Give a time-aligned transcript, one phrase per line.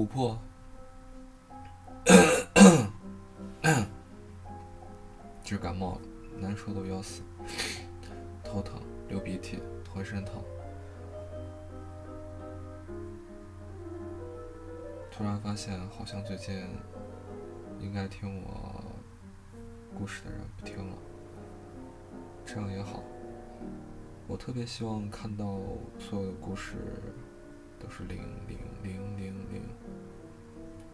[0.00, 0.38] 琥珀，
[5.44, 6.00] 治感冒了，
[6.38, 7.20] 难受的要死，
[8.42, 8.80] 头疼，
[9.10, 9.58] 流鼻涕，
[9.92, 10.42] 浑身疼。
[15.10, 16.66] 突然发现，好像最近
[17.78, 18.82] 应该听我
[19.94, 20.96] 故事的人不听了，
[22.46, 23.02] 这样也好。
[24.26, 25.58] 我特别希望看到
[25.98, 26.76] 所有的故事
[27.78, 29.62] 都是零零零零零，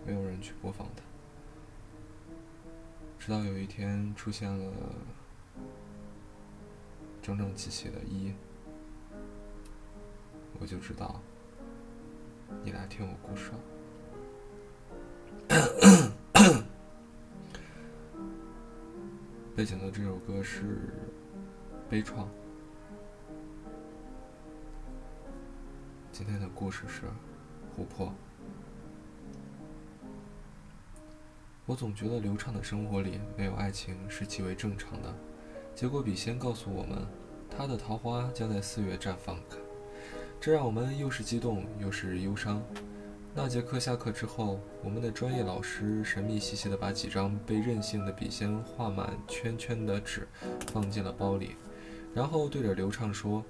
[0.07, 1.03] 没有人去播放它。
[3.19, 4.73] 直到有一天出现了
[7.21, 8.33] 整整齐齐的一，
[10.61, 11.21] 我就知道
[12.63, 13.59] 你来听我故事了。
[19.57, 20.63] 背景的这首歌是
[21.91, 22.13] 《悲怆》。
[26.13, 27.07] 今天的故事是
[27.77, 28.15] 琥珀。
[31.67, 35.13] 我总觉得流畅的生活里没有爱情是极为正常的，
[35.75, 37.05] 结果笔仙告诉我们，
[37.51, 39.37] 他的桃花将在四月绽放，
[40.41, 42.63] 这让我们又是激动又是忧伤。
[43.35, 50.29] 那节课下课之后，我们的专业老师神秘兮兮地把几张被任性的笔仙画满圈圈的纸
[50.69, 51.57] 放进了包里，
[52.15, 53.45] 然后对着刘畅说：“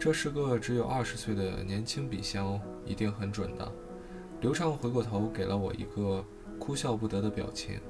[0.00, 3.72] 这是个只有二十岁的年轻笔仙哦，一定很准的。”
[4.42, 6.24] 刘畅回过头给了我一个
[6.62, 7.80] 哭笑不得的表情。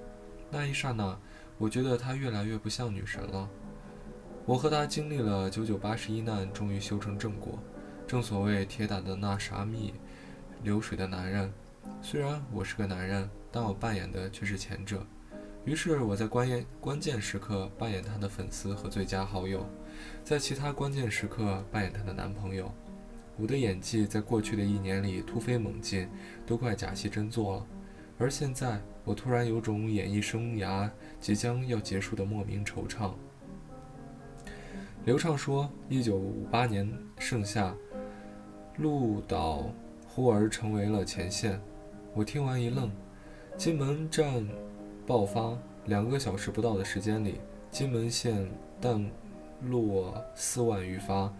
[0.51, 1.15] 那一刹那，
[1.59, 3.47] 我觉得她越来越不像女神了。
[4.47, 7.59] 我和她经历了九九八十一难，终于修成正果。
[8.07, 9.93] 正所谓铁打的那啥蜜。
[10.63, 11.53] 流水的男人，
[12.01, 15.05] 虽然我是个男人，但我扮演的却是前者。
[15.67, 19.67] 于是我在关键关键时刻扮演他的粉丝和最佳好友，
[20.25, 22.73] 在其他关键时刻扮演他的男朋友。
[23.37, 26.09] 我的演技在过去的一年里突飞猛进，
[26.47, 27.67] 都快假戏真做了。
[28.19, 30.89] 而现在，我突然有种演艺生涯
[31.21, 33.13] 即将要结束的莫名惆怅。
[35.05, 37.75] 刘畅说：“一九五八年盛夏，
[38.79, 39.71] 鹿岛。”
[40.15, 41.59] 忽而成为了前线，
[42.13, 42.93] 我听完一愣。
[43.57, 44.47] 金门战
[45.07, 45.57] 爆发
[45.87, 47.41] 两个小时不到的时间里，
[47.71, 48.47] 金门县
[48.79, 49.11] 弹
[49.63, 51.33] 落四万余发，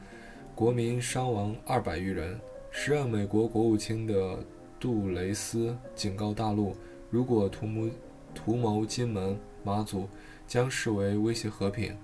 [0.55, 2.41] 国民伤亡二百余人。
[2.71, 4.39] 时任美国国务卿的
[4.83, 6.77] 杜蕾斯警告大陆，
[7.09, 7.89] 如果图谋
[8.35, 10.09] 图谋金门、马祖，
[10.45, 11.97] 将视为威胁和平。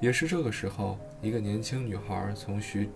[0.00, 2.88] 也是这个时候，一个年轻女孩从徐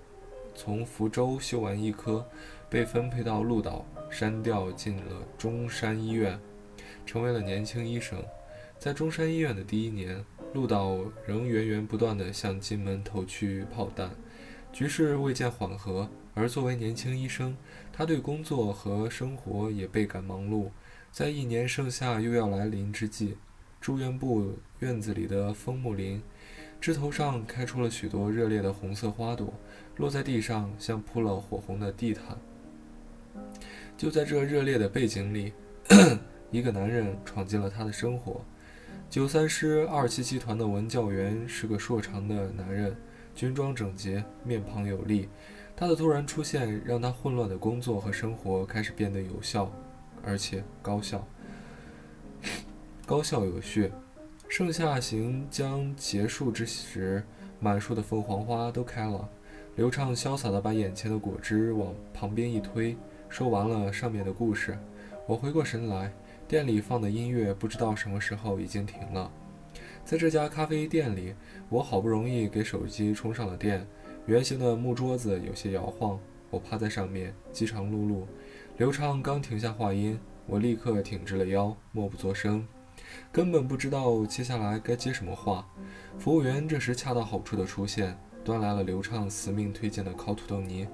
[0.54, 2.24] 从福州修完医科。
[2.70, 6.38] 被分配到鹿岛，删调进了中山医院，
[7.04, 8.20] 成为了年轻医生。
[8.78, 14.10] 在中山医院的第一年，鹿岛仍源源不断地向金门投去炮弹，
[14.72, 16.08] 局势未见缓和。
[16.34, 17.56] 而作为年轻医生，
[17.92, 20.68] 他对工作和生活也倍感忙碌。
[21.12, 23.36] 在一年盛夏又要来临之际，
[23.80, 26.20] 住院部院子里的枫木林
[26.80, 29.54] 枝头上开出了许多热烈的红色花朵，
[29.96, 32.36] 落在地上像铺了火红的地毯。
[33.96, 35.52] 就在这热烈的背景里，
[36.50, 38.44] 一个男人闯进了他的生活。
[39.08, 42.96] 九三师二七七团的文教员是个硕长的男人，
[43.36, 45.28] 军装整洁，面庞有力。
[45.76, 49.70] 他的突然出现，让他混乱的工作和生活开始变得有效，
[50.24, 51.26] 而且高效。
[53.04, 53.90] 高效有序。
[54.48, 57.24] 盛夏行将结束之时，
[57.58, 59.28] 满树的凤凰花都开了。
[59.74, 62.96] 刘畅潇洒地把眼前的果汁往旁边一推。
[63.28, 64.78] 说完了上面的故事，
[65.26, 66.12] 我回过神来，
[66.46, 69.28] 店里放的音乐不知道什么时候已经停了。
[70.04, 71.34] 在这家咖啡店里，
[71.68, 73.84] 我好不容易给手机充上了电。
[74.26, 76.18] 圆形的木桌子有些摇晃，
[76.48, 78.24] 我趴在上面，饥肠辘辘。
[78.78, 82.66] 刘畅刚停下话音，我立刻挺直了腰，默不作声，
[83.30, 85.68] 根本不知道接下来该接什么话。
[86.18, 90.88] 服务员这时恰到好处地出现，端来了刘畅死命推荐的烤土豆泥。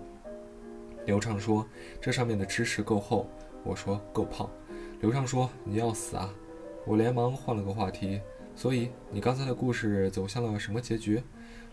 [1.06, 1.64] 刘畅说
[2.02, 3.28] ：“这上面的芝士够厚。”
[3.62, 4.50] 我说：“够胖。”
[5.00, 6.34] 刘畅说：“你要死啊！”
[6.84, 8.20] 我连忙换了个话题
[8.56, 11.22] ：“所以你刚才的故事走向了什么结局？”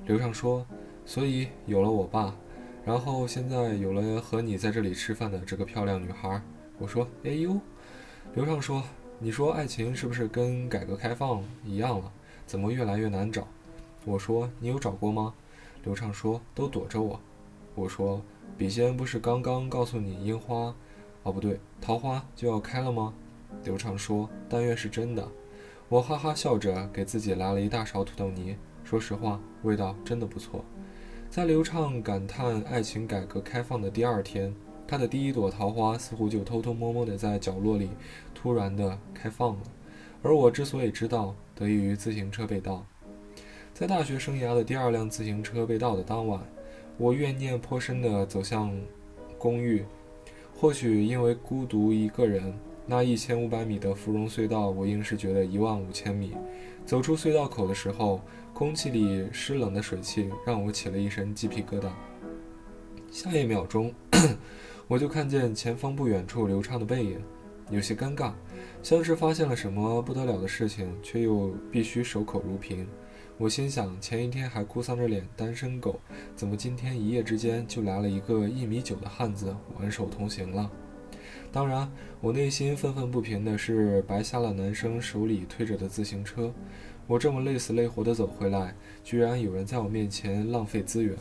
[0.05, 0.65] 刘畅说
[1.07, 2.35] ：“所以有了我爸，
[2.85, 6.39] 然后现在有了和你在这里吃饭的这个漂亮女孩。”
[6.77, 7.59] 我说：“哎呦！”
[8.35, 8.83] 刘畅说
[9.17, 12.11] ：“你说爱情是不是跟改革开放一样了？
[12.45, 13.47] 怎么越来越难找？”
[14.05, 15.33] 我说：“你有找过吗？”
[15.85, 17.19] 刘畅说：“都躲着我。”
[17.73, 18.21] 我说。
[18.57, 20.73] 笔仙不是刚刚告诉你樱花，
[21.21, 23.13] 哦不对，桃花就要开了吗？
[23.63, 25.27] 刘畅说：“但愿是真的。”
[25.89, 28.57] 我哈哈笑着给自己来了一大勺土豆泥。
[28.83, 30.65] 说实话，味道真的不错。
[31.29, 34.51] 在刘畅感叹爱情改革开放的第二天，
[34.87, 37.89] 他的第一朵桃花似乎就偷偷摸摸地在角落里
[38.33, 39.61] 突然地开放了。
[40.23, 42.83] 而我之所以知道，得益于自行车被盗。
[43.73, 46.41] 在大学生涯的第二辆自行车被盗的当晚，
[46.97, 48.75] 我怨念颇深地走向
[49.37, 49.85] 公寓。
[50.55, 52.51] 或许因为孤独一个人，
[52.89, 56.33] 那一千五百米的芙蓉隧道，我硬是觉得一万五千米。
[56.85, 58.21] 走出隧道口的时候，
[58.53, 61.89] 空气里湿冷的水汽让我起了一身鸡皮疙瘩。
[63.11, 63.93] 下一秒钟，
[64.87, 67.19] 我就看见前方不远处流畅的背影，
[67.69, 68.31] 有些尴尬，
[68.81, 72.87] 像是发现了什么不得了的事情，却又必须守口如瓶。
[73.37, 75.99] 我心想，前一天还哭丧着脸单身狗，
[76.37, 80.71] 怎么今天一夜之间就来了一个一米九的汉子挽手同行了？
[81.57, 86.53] 当然，我内心愤愤不平的是，白瞎了男生手里推着的自行车。
[87.07, 91.17] 我这么累死累活的走回来，居然有人在我面前浪费资源。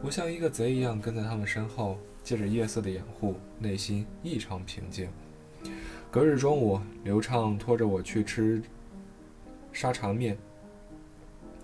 [0.00, 5.08] 我像一个贼一样跟在他们身后，借着夜色的掩护，内心异常平静。
[6.12, 8.62] 隔日中午，刘畅拖着我去吃
[9.72, 10.38] 沙茶面。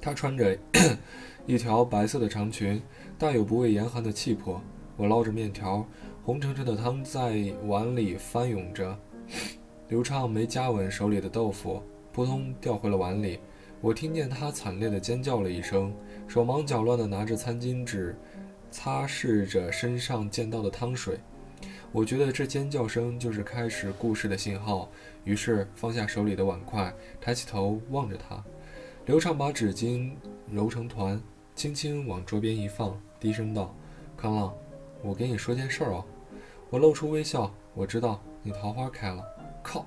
[0.00, 0.58] 他穿着
[1.46, 2.82] 一条白色的长裙，
[3.16, 4.60] 大有不畏严寒的气魄。
[4.96, 5.86] 我捞着面条，
[6.24, 8.98] 红澄澄的汤在碗里翻涌着。
[9.88, 11.82] 刘畅没夹稳手里的豆腐，
[12.12, 13.38] 扑通掉回了碗里。
[13.80, 15.94] 我听见他惨烈地尖叫了一声，
[16.26, 18.14] 手忙脚乱地拿着餐巾纸
[18.70, 21.18] 擦拭着身上溅到的汤水。
[21.90, 24.90] 我觉得这尖叫声就是开始故事的信号，
[25.24, 28.44] 于是放下手里的碗筷，抬起头望着他。
[29.06, 30.10] 刘畅把纸巾
[30.50, 31.18] 揉成团，
[31.54, 33.74] 轻轻往桌边一放，低声道
[34.18, 34.52] ：“康浪，
[35.02, 36.04] 我给你说件事儿哦。”
[36.70, 39.24] 我露出微笑，我知道你桃花开了。
[39.62, 39.86] 靠！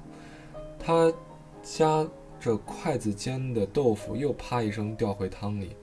[0.80, 1.14] 他
[1.62, 2.08] 夹
[2.40, 5.76] 着筷子尖的豆腐又啪一声掉回汤里。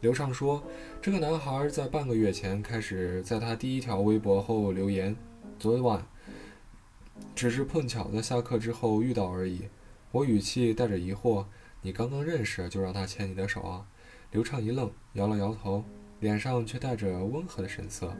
[0.00, 0.62] 刘畅说
[1.02, 5.16] ：“这个男孩在半个月前开始在他第一条微博后留言，
[5.58, 6.06] 昨晚
[7.34, 9.62] 只是碰巧在下课之后遇到而已。”
[10.12, 11.44] 我语气带着疑惑。
[11.82, 13.86] 你刚刚认识就让他牵你的手啊？
[14.30, 15.84] 刘畅一愣，摇了摇头，
[16.20, 18.12] 脸上却带着温和的神色。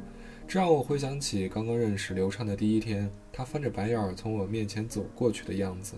[0.48, 5.96] 这让我回想起刚刚认识刘畅的第一天，他翻着白眼儿从我面前走过去的样子。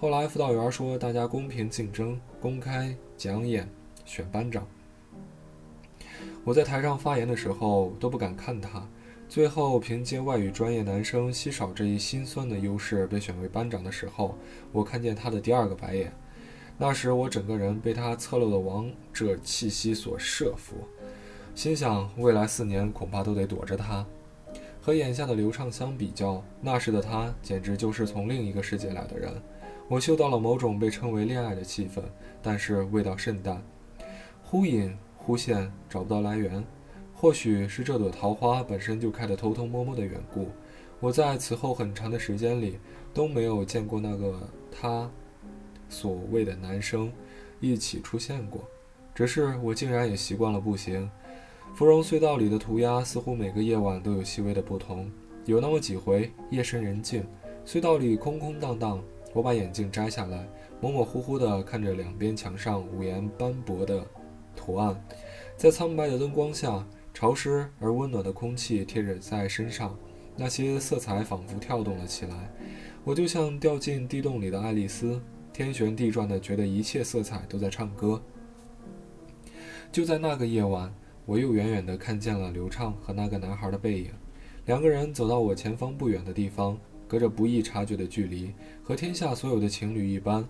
[0.00, 3.68] 后来辅导员说大家公平竞争，公开讲演，
[4.06, 4.66] 选班长。
[6.42, 8.88] 我在台上发言的时候都不敢看他，
[9.28, 14.38] 最后凭借外语专业男生稀少这一心酸的优势被选为班长的时候，
[14.72, 16.10] 我看见他的第二个白眼。
[16.78, 20.76] 那时我整个人被他侧漏的王者气息所慑服，
[21.54, 24.04] 心想未来四年恐怕都得躲着他。
[24.80, 29.32] 和眼下的刘畅相比较，那时的他简直就是从另一个世界来的人。
[29.88, 32.02] 我嗅到了某种被称为恋爱的气氛，
[32.42, 33.62] 但是味道甚淡，
[34.42, 36.64] 忽隐忽现，找不到来源。
[37.14, 40.48] 或许是这朵桃花本身就开得偷偷摸摸的缘故，
[40.98, 42.80] 我在此后很长的时间里
[43.14, 44.40] 都没有见过那个
[44.70, 45.08] 他。
[45.88, 47.12] 所谓的男生
[47.60, 48.64] 一起出现过，
[49.14, 51.08] 只是我竟然也习惯了步行。
[51.74, 55.10] 芙蓉隧道里的涂鸦似乎每个夜晚都有细微的不同。
[55.46, 57.24] 有那么几回，夜深人静，
[57.64, 59.02] 隧道里空空荡荡，
[59.32, 60.46] 我把眼镜摘下来，
[60.80, 64.06] 模模糊糊地看着两边墙上五颜斑驳的
[64.54, 65.02] 图案，
[65.56, 69.98] 在苍白的灯光下，潮湿而温暖的空气贴着在身上，
[70.36, 72.52] 那些色彩仿佛跳动了起来，
[73.02, 75.20] 我就像掉进地洞里的爱丽丝。
[75.54, 78.22] 天旋地转的，觉得一切色彩都在唱歌。
[79.90, 80.90] 就在那个夜晚，
[81.24, 84.10] 我又远远地看见了刘畅和那个男孩的背影。
[84.66, 88.52] 两个人走到我前方不远的地方，隔着不易察觉的距离，
[88.82, 90.46] 和天下所有的情侣一般，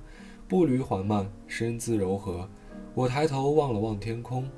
[0.48, 2.48] 步履缓慢，身姿柔和。
[2.94, 4.48] 我抬头望了望天空，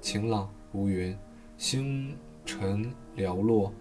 [0.00, 1.16] 晴朗无云，
[1.56, 2.14] 星
[2.44, 3.72] 辰寥落。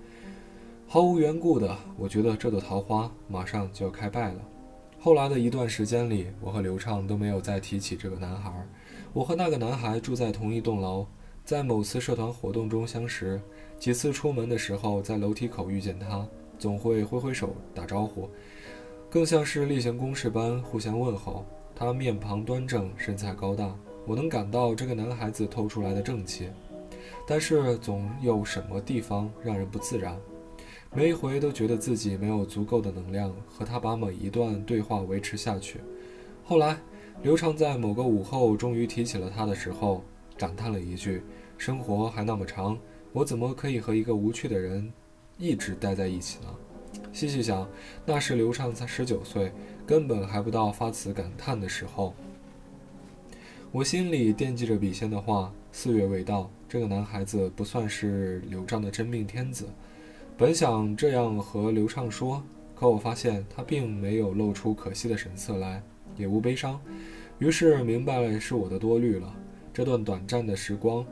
[0.87, 4.39] 毫无缘故的，我觉得这朵桃花马上就要开败了。
[4.99, 8.51] 后来的一段时间里，我和刘畅都没有再提起这个男孩。
[9.13, 11.05] 我和那个男孩住在同一栋楼，
[11.49, 13.41] 在某次社团活动中相识，
[13.79, 16.23] 几次出门的时候在楼梯口遇见他，
[16.59, 18.29] 总会挥挥手打招呼，
[19.09, 21.43] 更像是例行公事般互相问候。
[21.73, 23.75] 他面庞端正，身材高大，
[24.05, 26.49] 我能感到这个男孩子透出来的正气，
[27.27, 30.15] 但是总有什么地方让人不自然。
[30.93, 35.79] 每一回都觉得自己没有足够的能量和他把每一段对话维持下去。
[36.43, 36.77] 后来，
[37.23, 40.03] 刘畅在某个午后终于提起了他的时候，
[40.37, 41.23] 感叹了一句
[41.59, 42.79] ：“生活还那么长，
[43.11, 44.91] 我怎么可以和一个无趣的人
[45.37, 46.47] 一直待在一起呢？”
[47.11, 47.67] 细细想，
[48.05, 49.51] 那时刘畅才十九岁，
[49.85, 52.15] 根本还不到发此感叹的时候。
[53.71, 59.67] 我心里惦记着笔仙的话：四月未到，这个男孩子不算是刘畅的真命天子。
[60.37, 62.41] 本想这样和刘畅说，
[62.73, 65.83] 可我发现他并没有露出可惜的神色来，
[66.15, 66.79] 也无悲伤，
[67.37, 69.35] 于是明白了是我的多虑了。
[69.73, 71.05] 这段短暂的时光，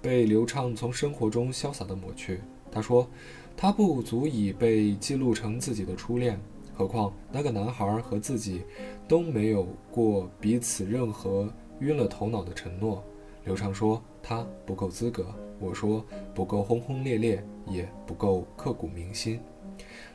[0.00, 2.40] 被刘畅从生活中潇洒地抹去。
[2.70, 3.08] 他说，
[3.56, 6.38] 他不足以被记录成自己的初恋，
[6.74, 8.62] 何况那个男孩和自己
[9.08, 13.02] 都没有过彼此任何晕了头脑的承诺。
[13.44, 15.26] 刘畅说他不够资格，
[15.58, 19.40] 我说不够轰轰烈烈，也不够刻骨铭心。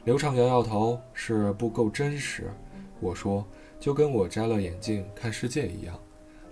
[0.03, 2.51] 刘畅摇摇头，是不够真实。
[2.99, 3.45] 我说
[3.79, 5.99] 就跟我摘了眼镜看世界一样。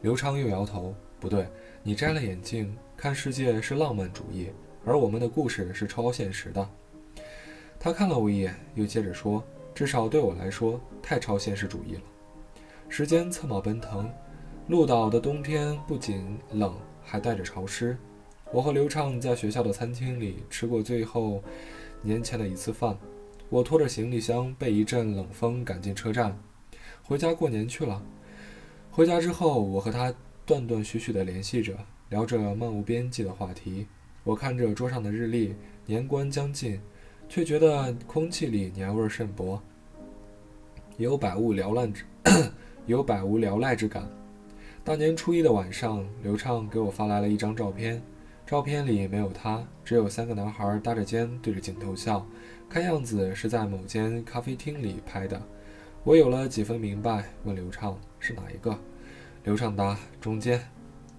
[0.02, 1.48] 刘畅又摇头，不对，
[1.84, 4.50] 你摘了眼镜看世界是浪漫主义。
[4.84, 6.70] 而我们的故事是超现实的。
[7.80, 9.44] 他看了我一眼，又接着说
[9.76, 12.02] ：“至少对我来说，太超现实主义了。”
[12.90, 14.12] 时间策马奔腾，
[14.68, 17.96] 鹿岛的冬天不仅冷，还带着潮湿。
[18.52, 21.44] 我和刘畅在学校的餐厅里吃过最后
[22.02, 22.98] 年前的一次饭。
[23.50, 26.36] 我拖着行李箱，被一阵冷风赶进车站，
[27.04, 28.02] 回家过年去了。
[28.90, 30.12] 回家之后，我和他
[30.46, 31.78] 断断续续地联系着，
[32.10, 33.88] 聊着漫无边际的话题。
[34.24, 35.56] 我看着桌上的日历，
[35.86, 36.80] 年关将近，
[37.30, 39.62] 却觉得空气里年味甚薄，
[40.98, 42.04] 有百无聊赖之，
[42.86, 44.08] 有百无聊赖之感。
[44.84, 48.02] 大年初一的晚上，刘畅给我发来了一张照片，
[48.46, 52.26] 照片里没有他，只有三个男孩搭着肩对着镜头笑，
[52.68, 55.42] 看样子是在某间咖啡厅里拍的。
[56.04, 58.78] 我有了几分明白，问刘畅是哪一个？
[59.44, 60.62] 刘畅答中间。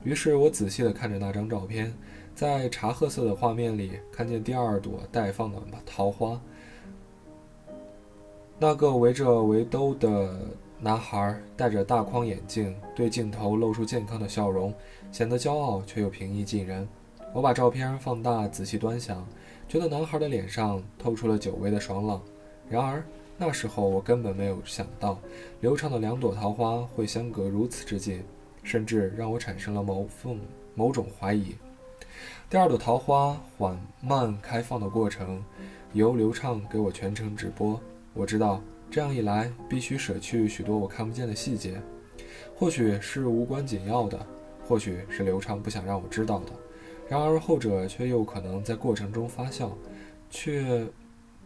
[0.04, 1.92] 于是我仔细地看着那张照片。
[2.34, 6.40] 在茶褐色的画面里，看见第二朵待放的桃花。
[8.58, 10.34] 那个围着围兜的
[10.80, 14.72] 男孩戴着大框眼镜，对镜头露出健康的笑容，
[15.12, 16.88] 显得骄傲却又平易近人。
[17.34, 19.26] 我把照片放大，仔细端详，
[19.68, 22.22] 觉得男孩的脸上透出了久违的爽朗。
[22.66, 23.04] 然而
[23.44, 25.18] 那时候我根本没有想到，
[25.62, 28.22] 流畅的两朵桃花会相隔如此之近，
[28.62, 30.38] 甚至让我产生了某份
[30.76, 31.56] 某种怀疑。
[32.48, 35.42] 第二朵桃花缓慢开放的过程，
[35.92, 37.80] 由刘畅给我全程直播。
[38.14, 41.82] 我知道这样一来，必须舍去许多我看不见的细节，
[42.54, 44.24] 或许是无关紧要的，
[44.68, 46.52] 或许是刘畅不想让我知道的。
[47.08, 49.70] 然而后者却又可能在过程中发酵，
[50.30, 50.86] 却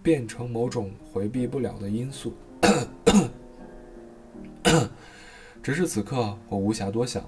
[0.07, 2.33] 变成某种回避不了的因素。
[5.61, 7.25] 只是此刻我无暇多想。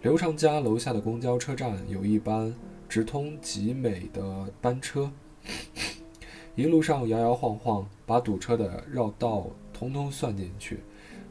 [0.00, 2.54] 刘畅家楼下的公交车站有一班。
[2.88, 5.12] 直通集美的班车，
[6.54, 10.80] 一路上摇摇晃晃，把堵车的绕道统统算进去，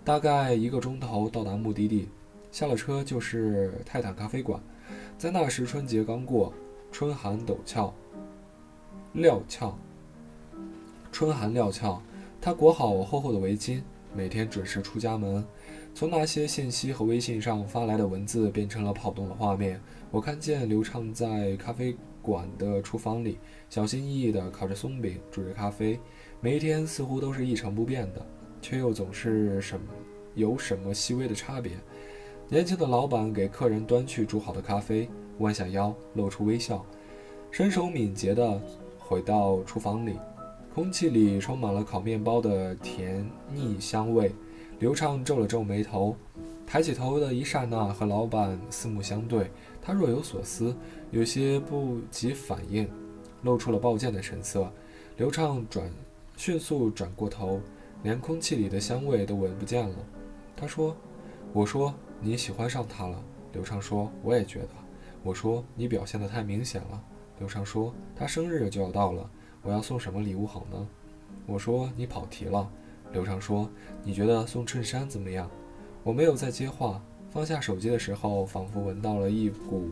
[0.05, 2.07] 大概一个钟头到达目的地。
[2.51, 4.61] 下了车就是泰坦咖啡馆，
[5.17, 6.53] 在那时春节刚过，
[6.91, 7.91] 春寒陡峭，
[9.13, 9.75] 料峭，
[11.17, 11.99] 春寒料峭。
[12.39, 13.81] 他裹好厚厚的围巾，
[14.13, 15.43] 每天准时出家门。
[15.95, 19.81] 从那些信息和微信上发来的文字变成了跑动的画面。
[20.11, 25.99] 我看见刘畅在咖啡馆的厨房里，小心翼翼地烤着松饼，煮着咖啡。
[26.39, 28.23] 每一天似乎都是一成不变的，
[28.61, 29.75] 却又总是什
[30.35, 31.71] 有什么细微的差别。
[32.47, 35.09] 年轻的老板给客人端去煮好的咖啡，
[35.39, 36.85] 弯下腰，露出微笑，
[37.49, 38.61] 身手敏捷地
[38.99, 40.15] 回到厨房里。
[40.77, 44.31] 空气里充满了烤面包的甜腻香味。
[44.77, 46.15] 刘畅皱了皱眉头，
[46.67, 49.49] 抬起头的一刹那，和老板四目相对。
[49.81, 50.75] 他若有所思，
[51.09, 52.87] 有些不及反应，
[53.41, 54.71] 露出了抱歉的神色。
[55.15, 55.89] 刘畅转
[56.35, 57.59] 迅速转过头，
[58.03, 59.95] 连空气里的香味都闻不见了。
[60.55, 60.95] 他说
[61.53, 61.91] ：“我说
[62.21, 63.19] 你喜欢上他了。”
[63.51, 64.69] 刘畅说：“我也觉得。”
[65.25, 67.03] 我说：“你表现得太明显了。”
[67.39, 69.27] 刘畅说：“他生日就要到了，
[69.61, 70.87] 我要送什么礼物好呢？”
[71.45, 72.69] 我说：“你跑题了。”
[73.13, 73.69] 刘畅说
[74.03, 75.49] ：“你觉得送衬衫怎么样？”
[76.03, 77.01] 我没有再接话。
[77.29, 79.89] 放下手机的时候，仿佛闻到了一股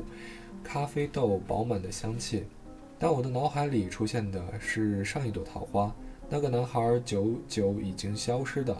[0.64, 2.46] 咖啡豆饱满的香气，
[2.98, 5.94] 但我的脑海里出现的是上一朵桃花，
[6.30, 8.76] 那个男孩久久已经消失的。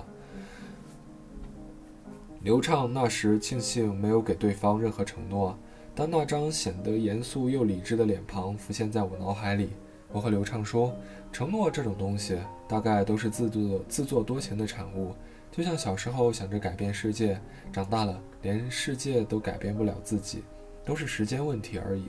[2.42, 5.58] 刘畅那时庆幸没有给对方任何承诺，
[5.94, 9.70] 但那张显得严肃又理智的脸庞浮现在我脑海里。
[10.16, 10.96] 我和刘畅说，
[11.30, 15.14] 承诺这种东西，大概都是自作自作多情的产物。
[15.52, 17.38] 就像小时候想着改变世界，
[17.74, 20.42] 长大了连世界都改变不了自己，
[20.86, 22.06] 都是时间问题而已。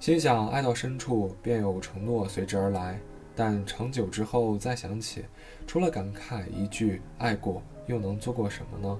[0.00, 2.98] 心想爱到深处，便有承诺随之而来。
[3.36, 5.24] 但长久之后再想起，
[5.64, 8.98] 除了感慨一句“爱过”，又能做过什么呢？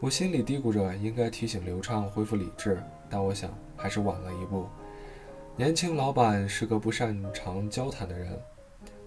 [0.00, 2.78] 我心里嘀咕着，应该提醒刘畅恢复理智，
[3.08, 4.66] 但我想还是晚了一步。
[5.58, 8.40] 年轻老板是个不擅长交谈的人，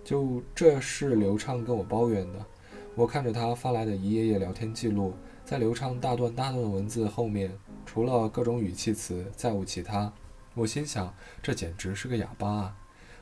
[0.04, 2.46] 就这是刘畅跟我抱怨的。
[2.94, 5.14] 我看着他发来的一页页聊天记录，
[5.46, 10.12] 在刘畅大段大段的文字后面，除了各种语气词，再无其他。
[10.54, 12.78] 我心想，这简直是个哑巴啊！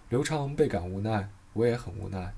[0.09, 2.33] 刘畅倍感无奈，我也很无奈。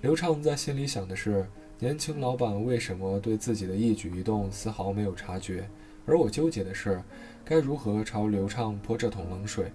[0.00, 1.48] 刘畅在心里想的是，
[1.78, 5.70] 年轻老板为什么对自己的一举一动丝毫没有察觉？
[6.04, 7.00] 而我纠结的是，
[7.44, 9.70] 该如何朝刘畅泼这桶冷水？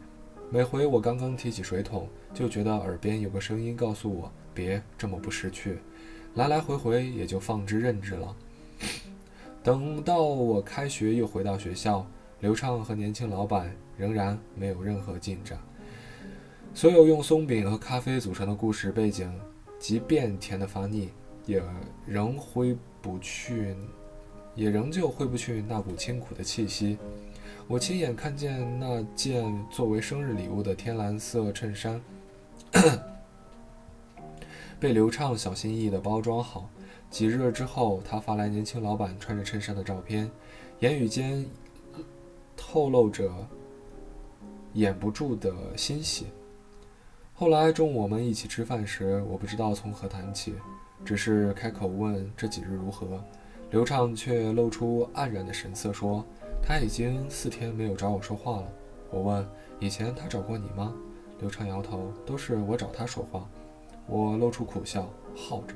[0.52, 5.80] 每回我刚刚提起水桶，就觉得耳边有个声音告诉我，别这么不识趣。
[6.36, 8.36] 来来回回也就放之任之了。
[9.64, 12.06] 等到我开学又回到学校，
[12.42, 15.58] 刘畅和年轻老板仍然没有任何进展。
[16.74, 19.34] 所有用松饼和咖啡组成的故事背景，
[19.80, 21.10] 即便甜得发腻，
[21.46, 21.64] 也
[22.06, 23.75] 仍挥不去，
[24.54, 26.98] 也仍旧挥不去那股清苦的气息。
[27.67, 32.00] 我亲眼看见那件作为生日礼物的天蓝色衬衫。
[34.79, 36.69] 被刘畅小心翼翼地包装好。
[37.10, 40.30] 几日之后，他发来年轻老板穿着衬衫的照片，
[40.80, 41.43] 言语间
[42.56, 43.32] 透露着
[44.73, 46.28] 掩不住的欣喜。
[47.34, 50.54] 后来中午我们一起吃饭时，我不知道从何谈起，
[51.04, 53.19] 只是开口问这几日如何。
[53.71, 56.23] 刘畅却露出黯然的神色，说
[56.67, 58.67] 他已经四天没有找我说话了。
[59.12, 59.47] 我问
[59.80, 60.95] 以前他找过你吗？
[61.39, 63.47] 刘畅摇头，都是我找他说话。
[64.08, 65.75] 我露出苦笑，耗着。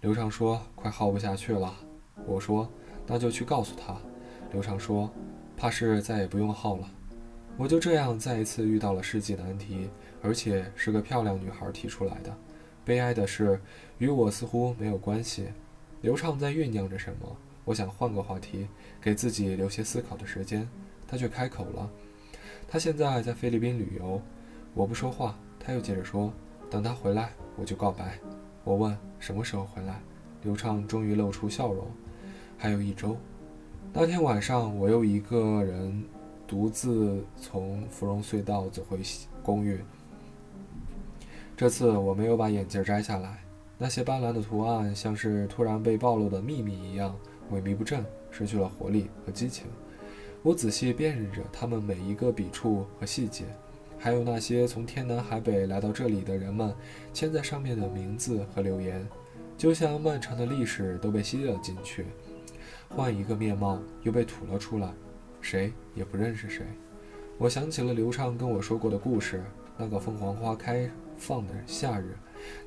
[0.00, 1.74] 刘畅说：“快耗不下去了。”
[2.24, 2.68] 我说
[3.04, 3.96] ：“那就去告诉他。”
[4.52, 5.10] 刘畅说
[5.58, 6.88] ：“怕是再也不用耗了。”
[7.58, 9.90] 我就这样再一次遇到了世纪难题，
[10.22, 12.32] 而且是个漂亮女孩提出来的。
[12.84, 13.60] 悲哀的是，
[13.98, 15.48] 与我似乎没有关系。
[16.00, 17.36] 刘畅在酝酿着什么？
[17.64, 18.66] 我想换个话题，
[19.00, 20.68] 给自己留些思考的时间。
[21.06, 21.90] 他却开口了
[22.66, 24.20] ：“他现在在菲律宾旅游。”
[24.74, 26.32] 我不说话，他又接着说
[26.70, 28.18] ：“等他回来。”我就告白。
[28.64, 30.00] 我问什么时候回来，
[30.42, 31.86] 刘畅终于露出笑容。
[32.56, 33.16] 还有一周。
[33.92, 36.02] 那天晚上，我又一个人
[36.46, 39.00] 独自从芙蓉隧道走回
[39.42, 39.80] 公寓。
[41.54, 43.44] 这次我没有把眼镜摘下来，
[43.76, 47.14] 那些斑斓的图案像是突然被暴露的秘密一样
[47.50, 49.66] 萎靡不振，失去了活力和激情。
[50.42, 53.44] 我仔细辨认着他们每一个笔触和细节。
[53.98, 56.74] 还有那些从天南海北来到这里的人们
[57.12, 59.06] 签在上面的名字和留言，
[59.56, 62.06] 就像漫长的历史都被吸了进去，
[62.88, 64.92] 换一个面貌又被吐了出来，
[65.40, 66.66] 谁也不认识谁。
[67.38, 69.44] 我想起了刘畅跟我说过的故事：
[69.78, 72.16] 那个凤凰花开放的夏日，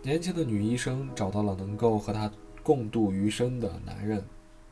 [0.02, 2.32] 年轻的女医生找到了能够和她
[2.64, 4.24] 共度余生的男人。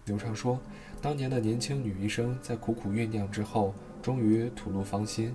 [0.06, 0.60] 刘畅说，
[1.02, 5.34] 当年的年轻女医生在苦苦酝酿之后，终于吐露芳心。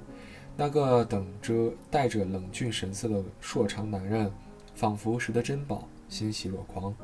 [0.57, 4.31] 那个等着、带着冷峻神色的硕长男人，
[4.74, 6.94] 仿佛拾得珍宝，欣喜若狂。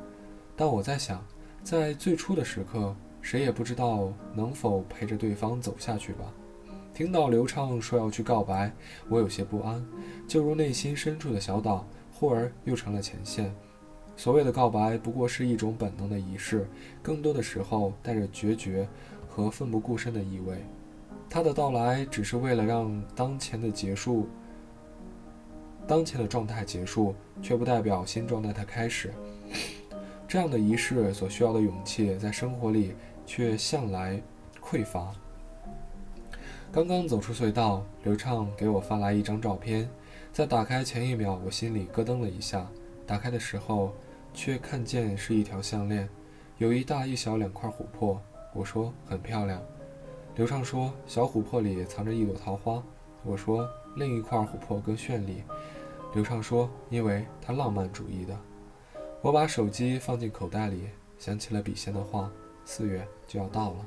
[0.56, 1.24] 但我在想，
[1.62, 6.24] 在最初的时刻，谁也不知道能否陪着对方走下去吧。
[6.92, 8.72] 听到刘畅说要去告白，
[9.08, 9.84] 我有些不安，
[10.28, 13.54] 就如内心深处的小岛，忽而又成了前线。
[14.16, 16.66] 所谓的告白，不过是一种本能的仪式，
[17.02, 18.88] 更多的时候带着决绝
[19.28, 20.64] 和奋不顾身的意味。
[21.28, 24.28] 他的到来只是为了让当前的结束，
[25.86, 29.12] 当前的状态结束，却不代表新状态的开始。
[30.28, 32.94] 这样的仪式所需要的勇气，在生活里
[33.26, 34.22] 却向来
[34.62, 35.12] 匮乏。
[36.72, 39.88] 刚刚走出隧道，刘畅给我发来一张照片，
[40.32, 42.66] 在打开前一秒，我心里咯噔了一下。
[43.06, 43.92] 打开的时候，
[44.34, 46.08] 却看见是一条项链，
[46.58, 48.20] 有一大一小两块琥珀。
[48.52, 49.62] 我说很漂亮。
[50.34, 52.82] 刘畅说：“小琥珀里藏着一朵桃花。”
[53.22, 55.44] 我说：“另一块琥珀更绚丽。”
[56.12, 58.36] 刘畅说：“因为它浪漫主义的。”
[59.22, 62.30] 我把手机放进口袋里，想起了笔仙的话
[62.66, 63.86] ：“四月就要到了。”